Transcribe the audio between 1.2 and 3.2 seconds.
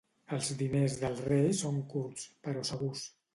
rei són curts, però segurs.